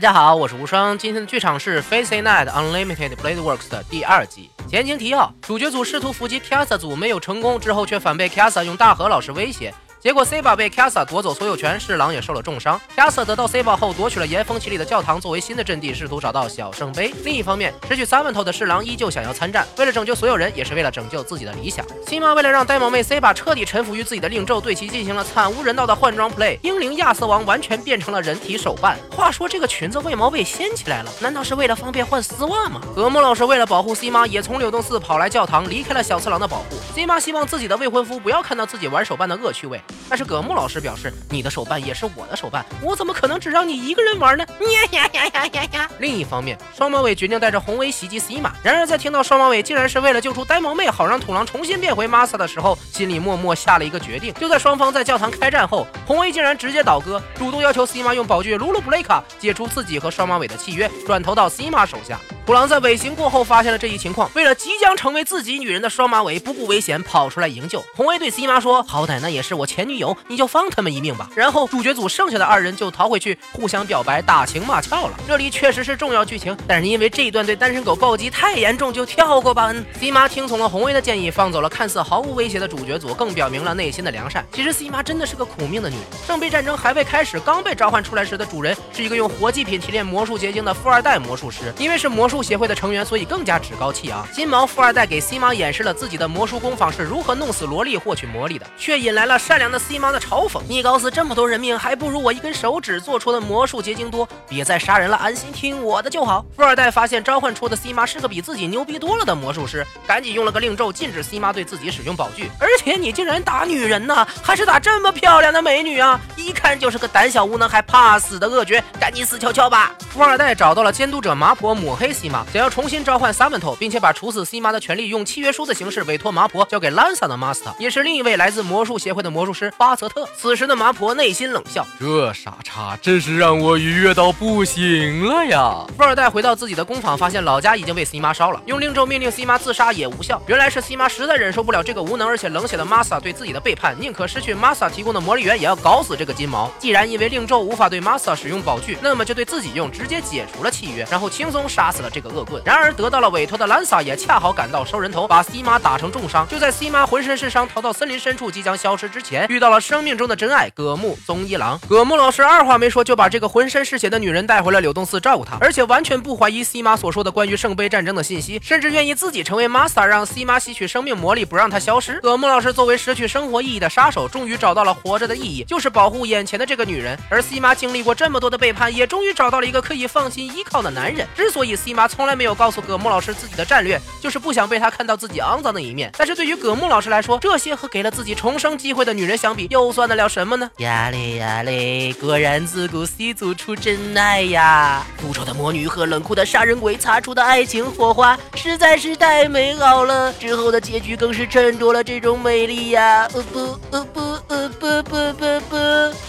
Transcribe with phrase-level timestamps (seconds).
[0.00, 0.96] 大家好，我是无双。
[0.96, 4.50] 今天的剧场是《Face Night Unlimited Blade Works》的第二集。
[4.66, 9.74] 前情提要：主角组试图伏击 Kasa 组没有成功，之后却反被 Kasa 用大河老师威胁。
[10.00, 12.80] 结果 C 宝被 Kasa 夺走所有权，侍郎也受了重伤。
[12.96, 17.12] Kasa 得到 C 宝后，夺取了岩峰奇里的教堂作为新的阵地，试图找到小圣杯。
[17.22, 21.84] 另一方面，失去三万头的侍郎依旧想要参战，为了拯救所有人，也是为了拯救自己的理想。
[22.06, 26.58] 西妈为了让呆萌妹 C 宝彻底臣服于自己的令咒，对其进行了惨无人道的换装 play。
[26.62, 28.96] 英灵亚瑟王完全变成了人体手办。
[29.14, 31.12] 话说这个裙子为毛被掀起来了？
[31.20, 32.80] 难道是为了方便换丝袜吗？
[32.96, 36.64] 葛木老师为了保护西妈，也从柳洞寺跑来教堂，离开了小次郎的保护。
[36.94, 40.80] 西妈希望自己的未婚夫不要看到自己玩手办的恶趣味，但是葛木老师。
[40.80, 45.90] 表示：“你的手办也是我的手办，我怎么可能只让你一个人玩呢？”呀呀呀呀呀呀！
[45.98, 48.54] 另一方面，双马尾决定带着红威袭击 C 马。
[48.62, 54.32] 然而，在听到双马尾竟然是为了救出呆萌妹，好让土狼重新变回 Masa 的时候，心里默默下了一个决定。
[54.34, 62.18] 就在双方在教堂开战后，红威竟然直接倒戈，主动要求 C 马用宝具鲁鲁布雷卡解除自己和双马尾的契约，转投到 C 马手下。
[62.50, 67.80] 虎狼在尾行过后发现了这一情况，为了即将成为自己女人的双马尾，不顾危险跑出来营救。
[67.94, 75.16] 红威对 C 妈说：“好歹那也是我前女友，你就放他们一命吧。”然后主角组剩下的二人就逃回去，互相表白、打情骂俏了。
[75.28, 79.66] 这里确实是重要剧情，但是因为这一段对单身狗暴击太严重，就跳过吧。
[79.66, 84.44] 恩，C 妈听从了红威的建议，放走了看似毫无威胁的主角组，更表明了内心的良善。
[84.52, 86.04] 其实 C 妈真的是个苦命的女人。
[86.26, 91.72] 圣杯战争还未开始，刚被召唤出来时的主人是一个用活祭品提炼魔术结晶的富二代魔术师。
[91.78, 94.24] 因为是魔术协会的成员，所以更加趾高气昂。
[94.32, 100.60] 金毛富二代给 C 妈演示了自己的魔术工坊是如何弄死萝莉获取魔力的，却引来了善良的 C 妈的嘲讽。
[100.68, 101.34] 你搞死这么。
[101.40, 104.28] 多人命，还不如我一根手指做出的魔术结晶多。
[104.46, 106.44] 别再杀人了，安心听我的就好。
[106.54, 112.50] 富二代发现召唤出的 C 妈是个比自己牛逼多了的魔术师，赶紧用了个令咒，禁止 C 妈对自己使用宝具。
[112.58, 116.20] 而且你竟然打女人呢，还是打这么漂亮的美女啊！
[116.36, 119.92] 一看就是个胆小无能还怕死的恶绝，赶紧死翘翘吧！
[120.10, 130.28] 富二代找到了监督者麻婆，抹黑 C 想要重新召唤 Samento，并且把处死 C 妈的权利用契约书的形式委托麻婆交给 Lansa 的 Master，也是另一位来自魔术协会的魔术师巴泽特。
[130.36, 131.86] 此时的麻婆内心冷笑。
[131.98, 135.84] 这傻叉真是让我愉悦到不行了呀！
[135.96, 138.62] 富二代回到自己的工坊，发现老家已经被 C 妈烧了。
[138.66, 140.40] 用令咒命令 C 妈自杀也无效。
[140.46, 146.70] 原来是 C 妈实在忍受不了这个无能而且冷血的 Masa 对自己的背叛，宁可失去 Masa 提供的魔力源，也要搞死这个金毛。
[146.78, 152.62] 既然因为令咒无法对 Masa 使用宝具，那么就对自己用，直接解除了契约，然后轻松杀死了这个恶棍。
[152.64, 156.46] 然而得到了委托的兰萨也恰好赶到收人头，把 C 妈打成重伤。
[156.48, 161.78] 就在 C 妈浑身是伤，逃到森林深处即将消失之前，遇到了生命中的真爱葛木宗一郎。
[161.88, 172.20] 葛木老师二话没说就把这个浑身是血的女人带回了柳洞寺照顾她，而且完全不怀疑西妈所说的关于圣杯战争的信息，甚至愿意自己成为 master，让西妈吸取生命魔力，不让她消失。
[172.20, 177.18] 葛木老师作为失去生活意义的杀手，终于找到了活着的意义，就是保护眼前的这个女人。
[177.28, 181.26] 而西妈经历过这么多的背叛，也终于找到了一个可以放心依靠的男人。
[181.36, 186.10] 之所以西妈从来没有告诉葛木老师自己的战略，就是不想被他看到自己肮脏的一面。
[186.16, 190.70] 但是对于葛木老师来说，这些和给了自己重生机会的女人相比，又算得了什么呢？
[190.78, 192.60] 呀嘞呀嘞，果然。
[192.70, 195.04] 自古 C 组出真爱呀！
[195.18, 200.32] 复仇的魔女和冷酷的杀人鬼擦出的爱情火花，实在是太美好了。
[200.34, 203.26] 之后的结局更是衬托了这种美丽呀！
[203.34, 205.76] 呃不呃不呃不不不不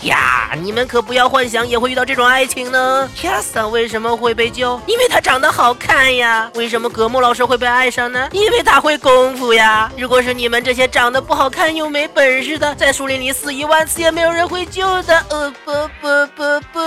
[0.08, 0.56] 呀！
[0.60, 3.08] 你们可不要幻想也会遇到这种爱情呢。
[3.22, 4.82] 亚瑟为什么会被救？
[4.88, 6.50] 因为他长得好好看呀。
[6.56, 8.28] 为什么格木老师会被爱上呢？
[8.32, 9.92] 因为他会功夫呀。
[9.96, 15.24] 如果是你们这些长得不好看又没本事的，在树林里死一万次也没有人会救的。
[15.30, 15.72] 呃不
[16.02, 16.22] 不。
[16.36, 16.80] 不不，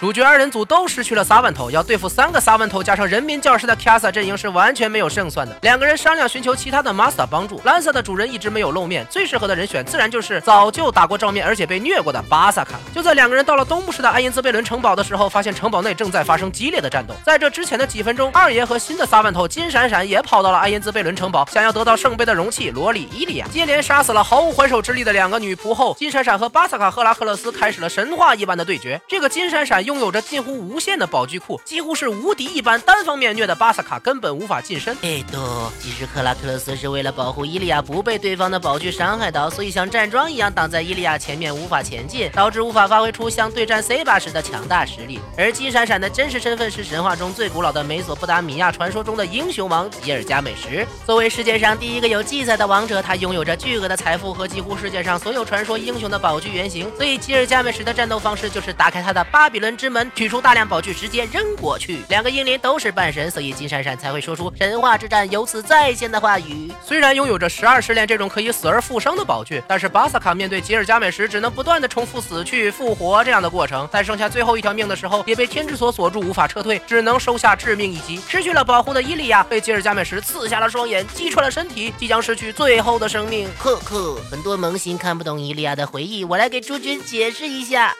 [0.00, 5.56] 主角二人组都失去了撒万头，要对付三个撒万头加上人民教师的 Kasa 阵营是完全没有胜算的。
[5.62, 12.72] 两个人商量寻求其他的 Master 帮助，蓝色的主人一直没有露面，最适合的人选自然就是早就打过照面而且被虐过的巴萨卡。
[12.94, 17.14] 就在两个人到了东部市的爱因兹贝伦城堡的时候，发现城堡内正在发生激烈的战斗。
[17.24, 23.46] 在这之前的几分中，二爷和新的撒万头金闪闪也跑到了埃因兹贝伦城堡，想要得到圣杯的容器罗里伊利亚。
[23.46, 29.00] 接连杀死了毫无还手之力的两个女仆后，金闪闪和巴萨卡赫拉克勒斯开始了神话一般的对决。
[29.06, 34.92] 这个金闪闪拥有着近乎无限的宝具库，几乎是无敌一般，单方面虐的巴萨卡根本无法近身。
[35.02, 35.38] 哎，对，
[35.78, 45.20] 其实克拉克勒斯是为了保护伊利亚不被对方的宝具伤害到，所以像站桩一样挡在伊利亚前面，无法前进，导致无法发挥出像对战 C 巴时的强大实力。
[45.36, 50.86] 而金闪闪的真实身份是神话中最古老的美索不达米亚传说中的英雄王吉尔加美什。
[51.04, 56.90] 作为世界上第一个有记载的王者，他拥有着巨额的财富和几乎世界上所有传说英雄的宝具原型。
[56.96, 61.98] 所以吉尔加美什的战斗方式就是打开他的巴比伦之门，取出大量宝具，直接扔过去。
[62.08, 66.72] 两个英灵都是半神，所以金闪闪才会说出神话之战由此再现的话语。
[66.82, 78.16] 虽然拥有着十二试炼这种可以死而复生的宝具，但是巴萨卡面对吉尔加美什只能不断的重复死去复活这样的过程，在剩下最后一条命的时候，也被天之锁锁住，无法撤退，只能收下致命一击。
[78.28, 83.48] 失去了保护的伊利亚被吉尔加美什刺瞎了双眼，击穿了身体，即将失去最后的生命。
[83.58, 87.94] 呵呵，很多萌新看不懂伊利亚的回忆，我来给诸君解释一下。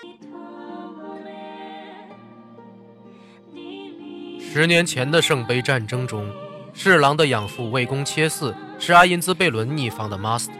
[4.52, 6.26] 十年前的圣杯战争中，
[6.72, 10.50] 侍郎的养父卫宫切嗣是阿因兹贝伦逆方的 master。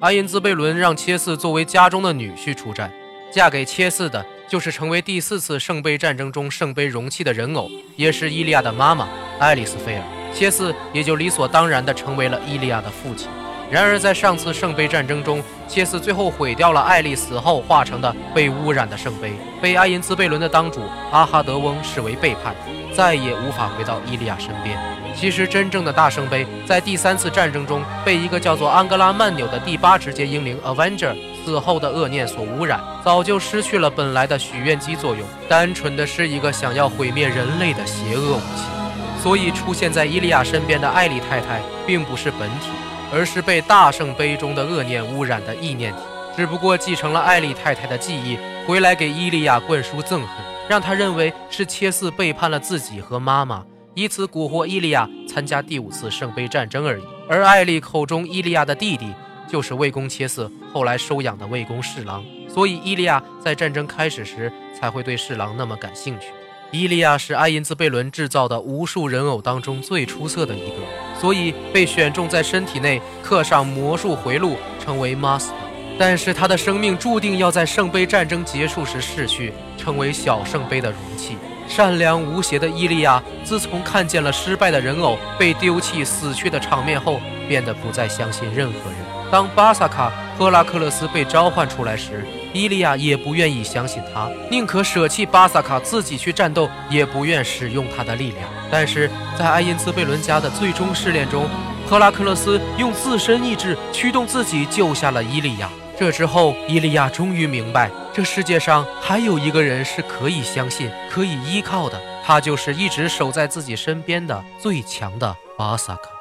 [0.00, 2.92] 阿因兹贝伦让切嗣作为家中的女婿出战，
[3.30, 9.08] 嫁给切嗣的就是成为第四次圣杯战争中圣杯容器的人偶，也是伊利亚的妈妈
[9.40, 10.02] 爱丽丝菲尔。
[10.32, 13.28] 切斯也就理所当然地成为了伊利亚的父亲。
[13.68, 22.54] 然而，在上次圣杯战争中，切斯最后毁掉了爱丽死后化成的被污染的圣杯，被阿因兹贝伦的当主阿哈德翁视为背叛，
[22.94, 24.78] 再也无法回到伊利亚身边。
[25.16, 31.16] 其实，真正的大圣杯在第三次战争中被一个叫做安格拉曼纽的第八直接英灵 Avenger
[31.46, 39.22] 死后的恶念所污染，早就失去了本来的许愿机作用，单纯的是一个想要毁灭人类的邪恶武器。
[39.22, 42.66] 所以，出现在伊利亚身边的艾丽太太并不是本体。
[43.12, 45.98] 而是被大圣杯中的恶念污染的意念体，
[46.36, 50.28] 只不过继承了艾丽太太的记忆，回来给伊利亚灌输憎恨，
[50.68, 53.64] 让他认为是切斯背叛了自己和妈妈，
[53.94, 57.04] 以此蛊惑伊利亚参加第五次圣杯战争而已。
[57.28, 59.14] 而艾丽口中伊利亚的弟弟，
[59.48, 66.28] 就是魏公切嗣后来收养的魏公侍郎，所以伊利亚在战争开始时才会对侍郎那么感兴趣。
[66.72, 70.76] 伊利亚是阿因兹贝伦制造的无数人偶当中最出色的一个，
[71.20, 75.52] 所以被选中在身体内刻上魔术回路，成为 Master。
[75.98, 81.36] 但是他的生命注定要在圣杯战争结束时逝去，成为小圣杯的容器。
[81.68, 89.15] 善良无邪的伊利亚，自从看见了失败的人偶被丢弃死去的场面后，变得不再相信任何人。
[89.30, 98.48] 当巴萨卡赫拉克勒斯被召唤出来时，伊利亚也不愿意相信他，宁可舍弃巴萨卡自己去战斗，也不愿使用他的力量。
[98.70, 101.48] 但是在爱因兹贝伦家的最终试炼中，
[101.88, 105.68] 赫拉克勒斯用自身意志驱动自己救下了伊利亚。
[105.98, 116.15] 这之后，伊利亚终于明白，这世界上还有一个人是可以相信、可以依靠的，他就是一直守在自己身边的最强的巴萨卡。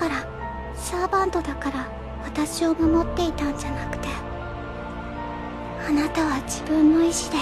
[0.00, 0.26] から
[0.74, 1.86] サーバントだから
[2.24, 4.08] 私を守っていたんじゃなくて
[5.86, 7.36] あなたは自分の意志で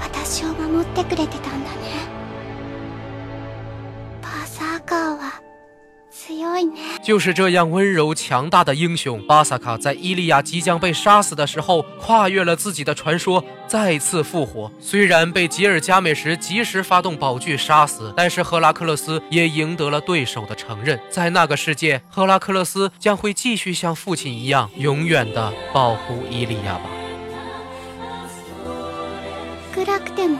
[0.00, 1.76] 私を守ってくれてたんだね。
[4.22, 5.42] バーサーカーは
[6.10, 6.93] 強いね。
[7.03, 14.71] 就是这样温柔强大的英雄巴萨卡，在伊利亚即将被杀死的时候，跨越了自己的传说，再次复活。
[14.79, 20.99] 虽然被吉尔加美什及时发动宝具杀死，但是赫拉克勒斯也赢得了对手的承认。
[21.09, 26.89] 在那个世界，赫拉克勒斯将会继续像父亲一样，永远的保护伊利亚吧。
[29.75, 30.39] 暗くても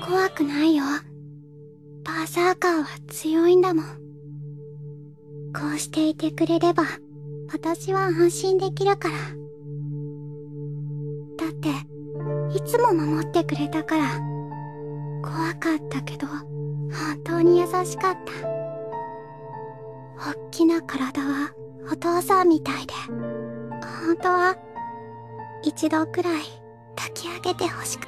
[0.00, 0.84] 怖くないよ。
[2.04, 4.05] バーサーカーは強いんだもん。
[5.53, 6.83] こうしていてくれれば、
[7.51, 9.15] 私は安心できるから。
[11.37, 11.69] だって、
[12.57, 14.05] いつも守ってくれたから。
[15.23, 18.47] 怖かったけど、本当に優しかった。
[20.29, 21.51] おっきな体は
[21.91, 22.93] お父さんみたいで、
[24.05, 24.55] 本当は、
[25.63, 26.43] 一度くらい
[26.95, 28.07] 抱き上げてほしく。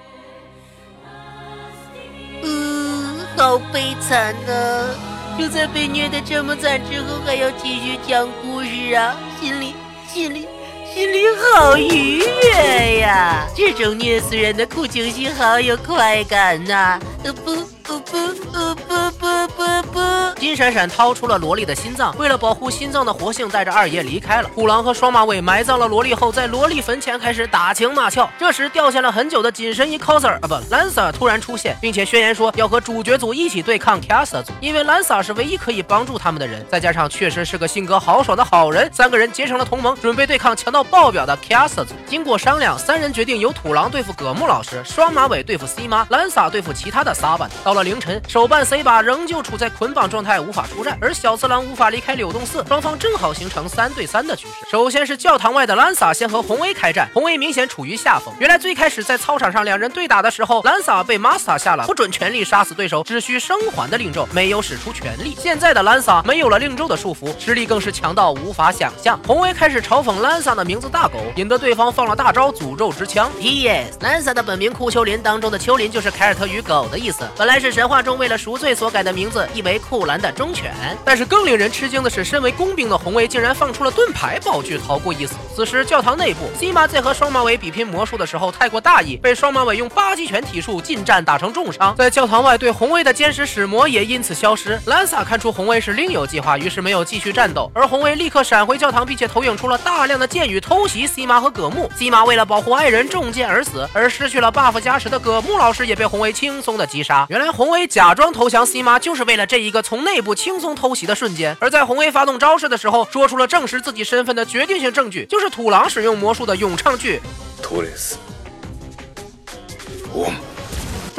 [2.43, 5.18] うー、好悲惨呢。
[5.39, 9.15] 就在被虐的这么惨之后，还要继续讲故事啊！
[9.39, 9.73] 心里，
[10.05, 10.45] 心里，
[10.93, 13.47] 心里好愉悦呀！
[13.55, 16.99] 这种虐死人的苦情戏好有快感呐！
[17.23, 18.17] 呃不，呃不，
[18.53, 19.99] 呃不不不不。
[20.39, 24.49] 金闪闪掏出了萝莉的心脏，为了保护心脏的活性，带着二爷离开了。
[24.55, 28.27] 虎狼和双马尾埋葬了萝莉后，在萝莉坟前开始打情骂俏。
[28.39, 41.93] 这时，掉线了很久的紧身衣 coser 啊不，兰萨突然出现，并且宣言说要和主角组一起对抗 Kasa 组，因为兰萨是唯一可以帮助他们的人，再加上确实是个性格豪爽的好人，三个人结成了同盟，准备对抗强到爆表的 Kasa 组。
[42.07, 47.49] 经过商量，三人决定由土狼对付葛木老师，双马尾对付 C 妈，兰萨对付其他的撒巴。
[47.63, 47.79] 到了。
[47.89, 54.69] 凌晨，手办 C 把仍旧处在捆绑状态，无法出战，而小次郎无法离开柳洞寺，双方正好形成三对三的局势。
[54.69, 58.31] 首先是教堂外的兰萨先和红威开战，红威明显处于下风。
[58.37, 65.35] 原来最开始在操场上两人对打的时候，兰萨被马斯塔下了不准全力杀死对手，只需生还的令咒，没有使出全力。
[65.39, 69.17] 现在的兰萨没有了令咒的束缚，实力更是强到无法想象。
[69.25, 73.31] 红威开始嘲讽兰萨的名字大狗，引得对方放了大招诅咒之枪。
[73.39, 73.97] P.S.
[74.01, 80.73] 兰萨的本名库丘林当中的丘林就是凯尔特语狗的意思，本来是神话中为了赎罪所改的名字，意为库兰的忠犬。
[81.05, 85.35] 但是更令人吃惊的是，身为工兵的红威竟然放出了盾牌宝具，逃过一死。
[85.55, 91.95] 此时教堂内部，西马在和双马尾比拼魔术的时候太过大意，被双马尾用八极拳体术近战打成重伤。
[91.95, 94.79] 在教堂外对红威的监视使魔也因此消失。
[94.85, 101.89] 兰萨看出红威是另有计划，于是没有继续战斗，而红威立刻闪回教堂，并且投影出了大量的剑雨偷袭西马和葛木。
[101.97, 107.25] 西马为了保护爱人中箭而死，而失去了 buff 加持的葛木老师也被红威轻松的击杀。
[107.29, 111.55] 原来红威假装投降 C 妈，就是为了这一个从内部轻松偷袭的瞬间。
[111.61, 117.21] 而在红威发动招式的时候，说出了证实自己身份的决定性证据，就是土狼使用魔术的咏唱剧。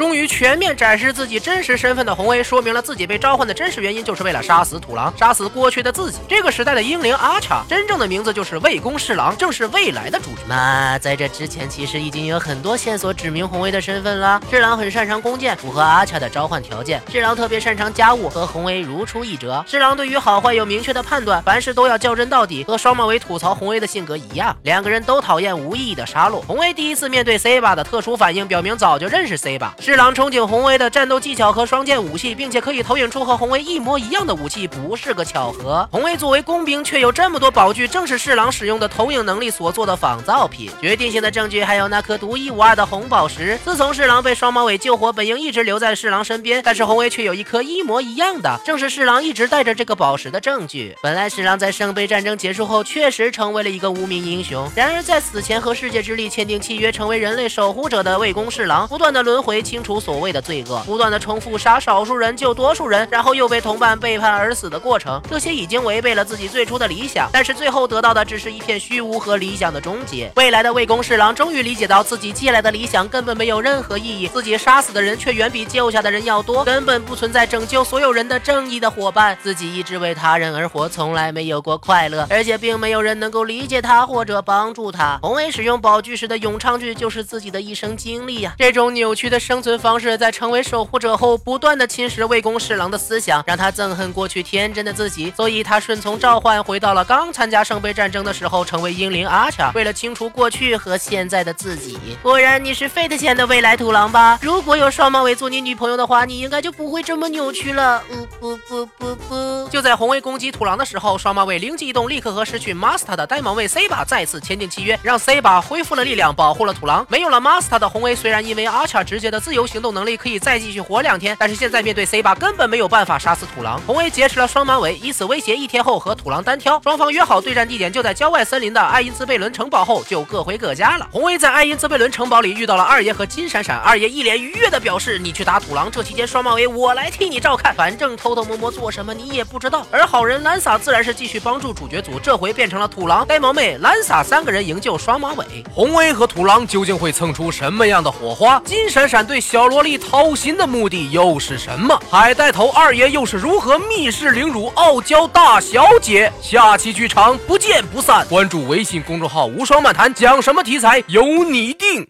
[0.00, 6.18] 终于全面展示自己真实身份的红威，说明了自己被召唤的真实原因，就是为了杀死土狼，杀死过去的自己。
[6.28, 10.42] 这个时代的英灵阿查，真正的名字就是魏公侍郎，正是未来的主角。
[10.46, 14.40] 那在这之前，其实已经有很多线索指明红威的身份了。
[14.50, 17.00] 侍郎很擅长弓箭，符合阿查的召唤条件。
[17.10, 19.64] 侍郎特别擅长家务，和红威如出一辙。
[19.66, 24.54] 侍郎对于好坏有明确的判断，凡事都要较真到底，和双马尾吐槽红威的性格一样。
[24.62, 26.42] 两个人都讨厌无意义的杀戮。
[26.42, 29.74] 红威第一次面对 C 巴的特殊反应，表明早就认识 C 巴。
[29.91, 35.85] 侍郎憧憬红威的战斗技巧和双剑武器，并且可以投影出和红威一模一样的武器，不是个巧合。
[35.91, 40.71] 红威作为工兵，却有这么多宝具，正是侍郎使用的投影能力所做的仿造品。
[40.79, 43.59] 决定性的证据还有那颗独一无二的红宝石。
[43.65, 50.95] 自从侍郎被双马尾救活，本应一直留在侍郎身边，但是红威却有一颗一模一样的，正是侍郎一直带着这个宝石的证据。
[51.03, 70.31] 本来侍郎在圣杯战争结束后，确实成为了一个无名英雄，然而在死前和世界之力签订契约，成为人类守护者的魏公侍郎，不断的轮回清 除所谓的罪恶，不断的重复杀少数人救多数人，然后又被同伴背叛而死的过程，这些已经违背了自己最初的理想，但是最后得到的只是一片虚无和理想的终结。
[70.35, 85.19] 未来的魏公侍郎终于理解到自己借来的理想根本没有任何意义，自己杀死的人却远比救下的人要多，根本不存在拯救所有人的正义的伙伴，自己一直为他人而活，从来没有过快乐，而且并没有人能够理解他或者帮助他。
[85.21, 101.97] 红威使用宝具时的咏唱剧就是自己的一生经历呀、这种扭曲的生存方式，在成为守护者后，不断的侵蚀魏公侍郎的思想，让他憎恨过去天真的自己，所以他顺从召唤，回到了刚参加圣杯战争的时候，成为英灵阿查，为了清除过去和现在的自己。
[102.21, 104.39] 果然，你是 Fate 前的未来土狼吧？
[104.41, 108.01] 如果有双马尾做你女朋友的话，你应该就不会这么扭曲了。
[108.11, 109.67] 呜，不不不不。
[109.69, 117.05] 就在红卫攻击土狼的时候，双马尾灵机一动，立刻和失去 Master 的呆萌卫 C 把再次签订契约，让 C 把恢复了力量，保护了土狼。
[117.09, 123.81] 没有了 Master 的红卫，虽然因为阿查直接的自自由行动能力可以再继续活两天，但是现在面对 C 八根本没有办法杀死土狼。
[123.85, 126.79] 红卫劫持了双马尾，以此威胁一天后和土狼单挑。
[126.81, 131.05] 双方约好对战地点就在郊外森林的爱因兹贝伦城堡后，就各回各家了。
[131.11, 145.45] 红卫在爱因兹贝伦城堡里遇到了二爷和金闪闪，二爷一脸愉悦的表示：“你去打土狼，这期间双马尾我来替你照看，反正偷偷摸摸做什么你也不知道。”而好人兰萨自然是继续帮助主角组，这回变成了土狼、呆萌妹、兰萨三个人营救双马尾。
[145.73, 148.57] 红威和土狼究竟会蹭出什么样的火花？
[148.63, 151.99] 金闪闪对小萝莉掏心的目的又是什么？
[152.09, 156.31] 海带头二爷又是如何密室凌辱傲娇大小姐？
[156.41, 158.25] 下期剧场不见不散！
[158.29, 162.07] 关注微信公众号“无双漫谈”，讲什么题材由你定。